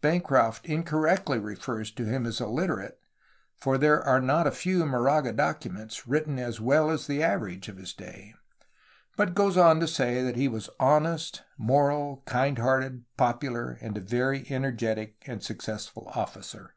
[0.00, 2.96] Bancroft incorrectly refers to him as "iUiterate''
[3.54, 7.68] (for there are not a few Moraga docu ments, written as well as the average
[7.68, 8.34] of his day),
[9.16, 14.00] but goes on to say that he was "honest, moral, kind hearted, popular, and a
[14.00, 16.74] very energetic and successful officer.